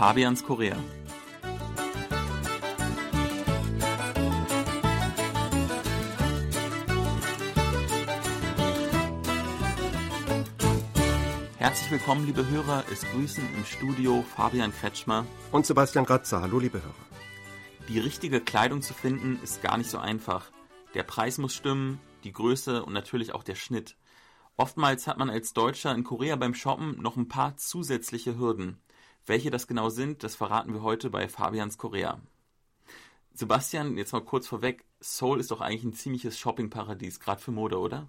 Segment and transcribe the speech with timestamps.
[0.00, 0.78] Fabians Korea.
[11.58, 12.84] Herzlich willkommen, liebe Hörer.
[12.90, 16.40] Es grüßen im Studio Fabian Kretschmer und Sebastian Ratzer.
[16.40, 16.94] Hallo, liebe Hörer.
[17.90, 20.50] Die richtige Kleidung zu finden ist gar nicht so einfach.
[20.94, 23.98] Der Preis muss stimmen, die Größe und natürlich auch der Schnitt.
[24.56, 28.80] Oftmals hat man als Deutscher in Korea beim Shoppen noch ein paar zusätzliche Hürden.
[29.30, 32.18] Welche das genau sind, das verraten wir heute bei Fabians Korea.
[33.32, 37.78] Sebastian, jetzt mal kurz vorweg, Seoul ist doch eigentlich ein ziemliches Shoppingparadies, gerade für Mode,
[37.78, 38.08] oder?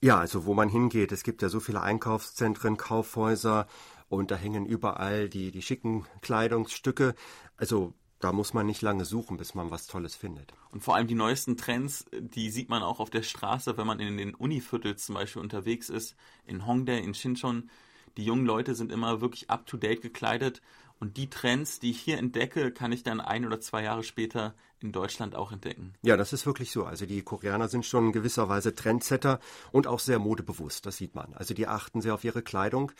[0.00, 3.66] Ja, also wo man hingeht, es gibt ja so viele Einkaufszentren, Kaufhäuser
[4.08, 7.14] und da hängen überall die, die schicken Kleidungsstücke.
[7.58, 10.54] Also da muss man nicht lange suchen, bis man was Tolles findet.
[10.70, 14.00] Und vor allem die neuesten Trends, die sieht man auch auf der Straße, wenn man
[14.00, 17.68] in den Univiertel zum Beispiel unterwegs ist, in Hongdae, in Shincheon.
[18.16, 20.62] Die jungen Leute sind immer wirklich up-to-date gekleidet
[20.98, 24.54] und die Trends, die ich hier entdecke, kann ich dann ein oder zwei Jahre später
[24.80, 25.94] in Deutschland auch entdecken.
[26.02, 26.84] Ja, das ist wirklich so.
[26.84, 29.40] Also die Koreaner sind schon in gewisser Weise Trendsetter
[29.72, 31.34] und auch sehr modebewusst, das sieht man.
[31.34, 32.92] Also die achten sehr auf ihre Kleidung.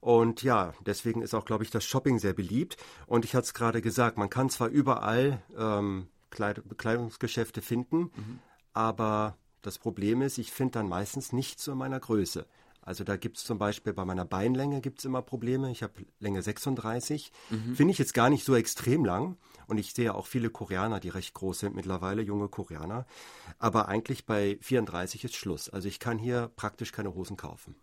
[0.00, 2.76] Und ja, deswegen ist auch, glaube ich, das Shopping sehr beliebt.
[3.06, 8.38] Und ich hatte es gerade gesagt, man kann zwar überall ähm, Kleid Bekleidungsgeschäfte finden, mhm.
[8.72, 12.46] aber das Problem ist, ich finde dann meistens nicht zu meiner Größe.
[12.82, 15.70] Also da gibt es zum Beispiel bei meiner Beinlänge gibt es immer Probleme.
[15.70, 17.30] Ich habe Länge 36.
[17.50, 17.76] Mhm.
[17.76, 19.36] Finde ich jetzt gar nicht so extrem lang.
[19.66, 23.06] Und ich sehe auch viele Koreaner, die recht groß sind mittlerweile, junge Koreaner.
[23.58, 25.68] Aber eigentlich bei 34 ist Schluss.
[25.68, 27.76] Also ich kann hier praktisch keine Hosen kaufen.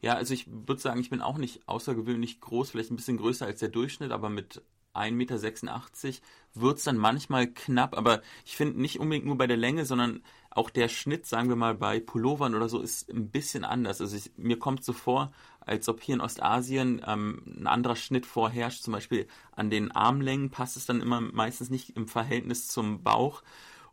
[0.00, 3.46] Ja, also ich würde sagen, ich bin auch nicht außergewöhnlich groß, vielleicht ein bisschen größer
[3.46, 4.62] als der Durchschnitt, aber mit
[4.94, 6.18] 1,86 Meter
[6.54, 7.96] wird es dann manchmal knapp.
[7.96, 10.22] Aber ich finde nicht unbedingt nur bei der Länge, sondern
[10.58, 14.00] auch der Schnitt, sagen wir mal, bei Pullovern oder so ist ein bisschen anders.
[14.00, 18.26] Also ich, mir kommt so vor, als ob hier in Ostasien ähm, ein anderer Schnitt
[18.26, 18.82] vorherrscht.
[18.82, 23.42] Zum Beispiel an den Armlängen passt es dann immer meistens nicht im Verhältnis zum Bauch.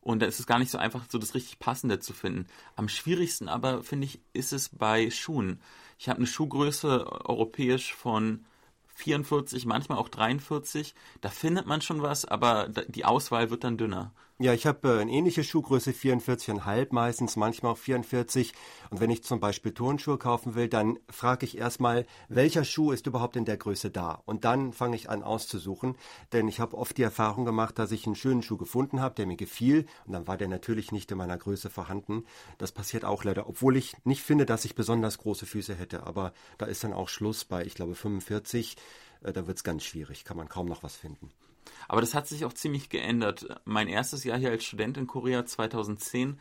[0.02, 2.48] Und da ist es gar nicht so einfach, so das richtig Passende zu finden.
[2.76, 5.60] Am schwierigsten aber, finde ich, ist es bei Schuhen.
[6.00, 8.46] Ich habe eine Schuhgröße europäisch von
[8.96, 10.96] 44, manchmal auch 43.
[11.22, 14.14] Da findet man schon was, aber die Auswahl wird dann dünner.
[14.38, 18.52] Ja, ich habe äh, eine ähnliche Schuhgröße, 44,5 meistens, manchmal auch 44.
[18.90, 23.08] Und wenn ich zum Beispiel Turnschuhe kaufen will, dann frage ich erstmal, welcher Schuh ist
[23.08, 24.22] überhaupt in der Größe da?
[24.26, 25.96] Und dann fange ich an auszusuchen,
[26.34, 29.26] denn ich habe oft die Erfahrung gemacht, dass ich einen schönen Schuh gefunden habe, der
[29.26, 32.26] mir gefiel, und dann war der natürlich nicht in meiner Größe vorhanden.
[32.58, 36.34] Das passiert auch leider, obwohl ich nicht finde, dass ich besonders große Füße hätte, aber
[36.58, 38.76] da ist dann auch Schluss bei, ich glaube, 45.
[39.24, 41.32] Äh, da wird es ganz schwierig, kann man kaum noch was finden.
[41.88, 43.48] Aber das hat sich auch ziemlich geändert.
[43.66, 46.40] Mein erstes Jahr hier als Student in Korea 2010,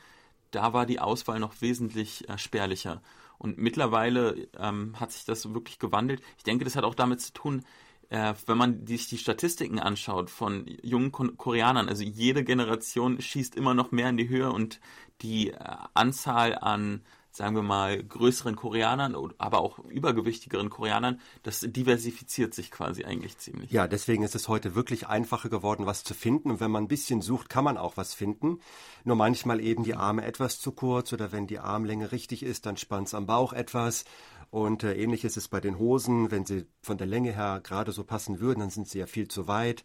[0.50, 3.02] da war die Auswahl noch wesentlich äh, spärlicher.
[3.38, 6.22] Und mittlerweile ähm, hat sich das wirklich gewandelt.
[6.38, 7.64] Ich denke, das hat auch damit zu tun,
[8.10, 13.74] äh, wenn man sich die Statistiken anschaut von jungen Koreanern, also jede Generation schießt immer
[13.74, 14.80] noch mehr in die Höhe und
[15.20, 15.58] die äh,
[15.94, 17.02] Anzahl an
[17.34, 23.72] sagen wir mal, größeren Koreanern, aber auch übergewichtigeren Koreanern, das diversifiziert sich quasi eigentlich ziemlich.
[23.72, 26.52] Ja, deswegen ist es heute wirklich einfacher geworden, was zu finden.
[26.52, 28.60] Und wenn man ein bisschen sucht, kann man auch was finden.
[29.02, 32.76] Nur manchmal eben die Arme etwas zu kurz oder wenn die Armlänge richtig ist, dann
[32.76, 34.04] spannt es am Bauch etwas.
[34.50, 36.30] Und äh, ähnlich ist es bei den Hosen.
[36.30, 39.26] Wenn sie von der Länge her gerade so passen würden, dann sind sie ja viel
[39.26, 39.82] zu weit.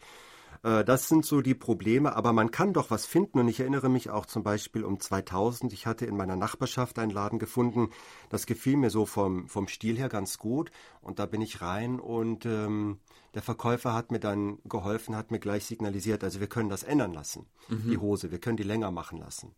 [0.64, 3.40] Äh, das sind so die Probleme, aber man kann doch was finden.
[3.40, 7.12] Und ich erinnere mich auch zum Beispiel um 2000, ich hatte in meiner Nachbarschaft einen
[7.12, 7.90] Laden gefunden,
[8.30, 10.72] das gefiel mir so vom, vom Stil her ganz gut.
[11.02, 13.00] Und da bin ich rein und ähm,
[13.34, 17.14] der Verkäufer hat mir dann geholfen, hat mir gleich signalisiert, also wir können das ändern
[17.14, 17.90] lassen, mhm.
[17.90, 19.53] die Hose, wir können die länger machen lassen.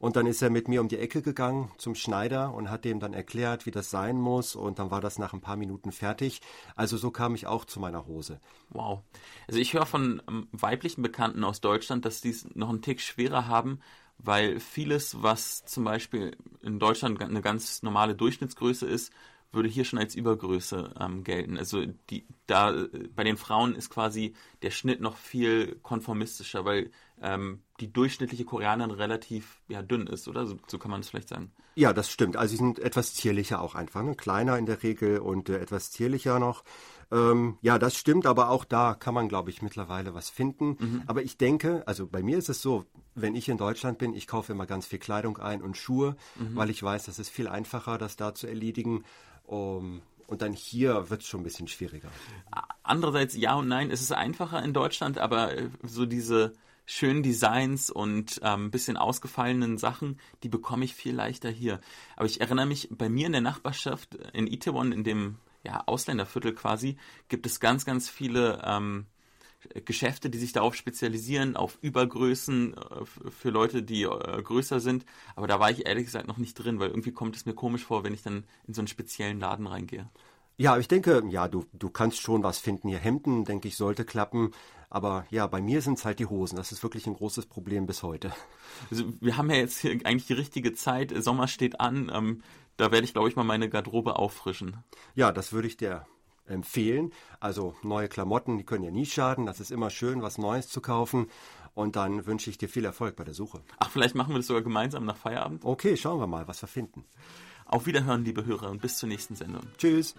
[0.00, 3.00] Und dann ist er mit mir um die Ecke gegangen zum Schneider und hat dem
[3.00, 4.56] dann erklärt, wie das sein muss.
[4.56, 6.40] Und dann war das nach ein paar Minuten fertig.
[6.74, 8.40] Also so kam ich auch zu meiner Hose.
[8.70, 9.02] Wow.
[9.46, 13.02] Also ich höre von ähm, weiblichen Bekannten aus Deutschland, dass die es noch einen Tick
[13.02, 13.80] schwerer haben,
[14.16, 19.12] weil vieles, was zum Beispiel in Deutschland eine ganz normale Durchschnittsgröße ist,
[19.52, 21.58] würde hier schon als Übergröße ähm, gelten.
[21.58, 27.62] Also die, da bei den Frauen ist quasi der Schnitt noch viel konformistischer, weil ähm,
[27.80, 30.46] die durchschnittliche Koreanerin relativ ja, dünn ist, oder?
[30.46, 31.52] So, so kann man es vielleicht sagen.
[31.74, 32.36] Ja, das stimmt.
[32.36, 34.14] Also sie sind etwas zierlicher auch einfach, ne?
[34.14, 36.64] kleiner in der Regel und äh, etwas zierlicher noch.
[37.12, 40.76] Ähm, ja, das stimmt, aber auch da kann man, glaube ich, mittlerweile was finden.
[40.78, 41.02] Mhm.
[41.06, 44.26] Aber ich denke, also bei mir ist es so, wenn ich in Deutschland bin, ich
[44.26, 46.54] kaufe immer ganz viel Kleidung ein und Schuhe, mhm.
[46.54, 49.04] weil ich weiß, das ist viel einfacher, das da zu erledigen.
[49.50, 52.08] Um, und dann hier wird es schon ein bisschen schwieriger.
[52.84, 56.52] Andererseits ja und nein, es ist einfacher in Deutschland, aber äh, so diese
[56.86, 61.80] schönen Designs und ein ähm, bisschen ausgefallenen Sachen, die bekomme ich viel leichter hier.
[62.14, 66.54] Aber ich erinnere mich, bei mir in der Nachbarschaft in Itaewon, in dem ja, Ausländerviertel
[66.54, 66.96] quasi,
[67.28, 69.06] gibt es ganz, ganz viele ähm,
[69.84, 75.04] Geschäfte, die sich darauf spezialisieren, auf Übergrößen äh, für Leute, die äh, größer sind.
[75.36, 77.84] Aber da war ich ehrlich gesagt noch nicht drin, weil irgendwie kommt es mir komisch
[77.84, 80.08] vor, wenn ich dann in so einen speziellen Laden reingehe.
[80.56, 82.88] Ja, ich denke, ja, du, du kannst schon was finden.
[82.88, 84.50] Hier Hemden, denke ich, sollte klappen.
[84.90, 86.56] Aber ja, bei mir sind es halt die Hosen.
[86.56, 88.32] Das ist wirklich ein großes Problem bis heute.
[88.90, 91.14] Also wir haben ja jetzt hier eigentlich die richtige Zeit.
[91.16, 92.10] Sommer steht an.
[92.12, 92.42] Ähm,
[92.76, 94.76] da werde ich, glaube ich, mal meine Garderobe auffrischen.
[95.14, 96.06] Ja, das würde ich dir
[96.46, 97.12] empfehlen.
[97.38, 99.46] Also neue Klamotten, die können ja nie schaden.
[99.46, 101.28] Das ist immer schön, was Neues zu kaufen.
[101.74, 103.60] Und dann wünsche ich dir viel Erfolg bei der Suche.
[103.78, 105.64] Ach, vielleicht machen wir das sogar gemeinsam nach Feierabend.
[105.64, 107.04] Okay, schauen wir mal, was wir finden.
[107.64, 109.62] Auf Wiederhören, liebe Hörer, und bis zur nächsten Sendung.
[109.78, 110.14] Tschüss.